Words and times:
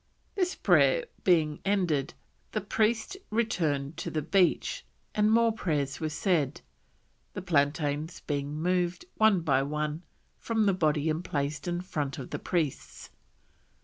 This 0.33 0.55
prayer 0.55 1.05
being 1.23 1.59
ended, 1.63 2.15
the 2.53 2.61
priests 2.61 3.17
returned 3.29 3.97
to 3.97 4.09
the 4.09 4.23
beach, 4.23 4.83
and 5.13 5.29
more 5.31 5.51
prayers 5.51 5.99
were 5.99 6.09
said, 6.09 6.61
the 7.33 7.41
plantains 7.43 8.21
being 8.21 8.55
moved, 8.55 9.05
one 9.17 9.41
by 9.41 9.61
one, 9.61 10.01
from 10.39 10.65
the 10.65 10.73
body 10.73 11.07
and 11.07 11.23
placed 11.23 11.67
in 11.67 11.81
front 11.81 12.17
of 12.17 12.31
the 12.31 12.39
priests. 12.39 13.11